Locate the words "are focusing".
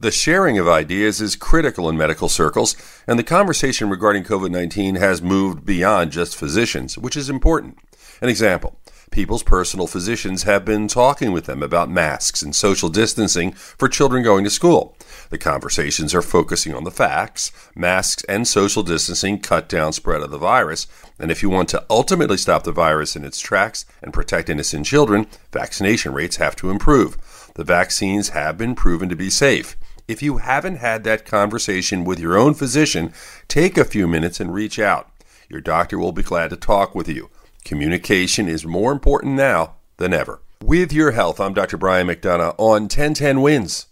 16.14-16.74